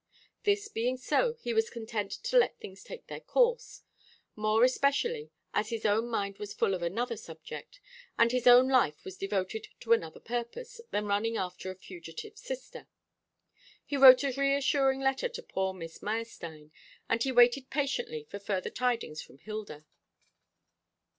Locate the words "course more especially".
3.19-5.29